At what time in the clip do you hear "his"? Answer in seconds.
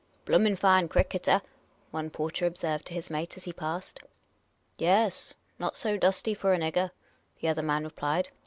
2.95-3.11